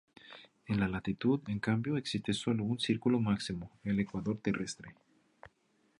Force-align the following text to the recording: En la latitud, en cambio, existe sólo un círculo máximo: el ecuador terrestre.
En 0.67 0.79
la 0.79 0.87
latitud, 0.87 1.41
en 1.47 1.59
cambio, 1.59 1.95
existe 1.95 2.33
sólo 2.33 2.63
un 2.63 2.79
círculo 2.79 3.19
máximo: 3.19 3.69
el 3.83 3.99
ecuador 3.99 4.39
terrestre. 4.39 4.95